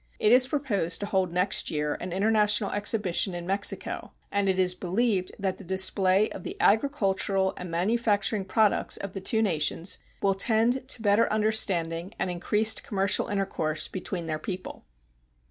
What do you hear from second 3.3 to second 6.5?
in Mexico, and it is believed that the display of